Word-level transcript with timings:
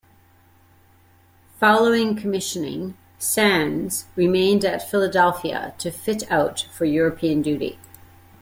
Following 1.59 2.15
commissioning, 2.15 2.97
"Sands" 3.19 4.05
remained 4.15 4.65
at 4.65 4.89
Philadelphia 4.89 5.75
to 5.77 5.91
fit 5.91 6.23
out 6.31 6.67
for 6.75 6.85
European 6.85 7.43
duty. 7.43 7.77